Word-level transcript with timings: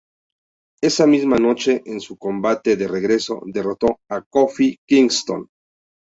Esa 0.81 1.05
misma 1.05 1.37
noche 1.37 1.83
en 1.85 1.99
su 2.01 2.17
combate 2.17 2.75
de 2.75 2.87
regreso, 2.87 3.39
derrotó 3.45 3.99
a 4.09 4.23
Kofi 4.23 4.79
Kingston. 4.89 5.47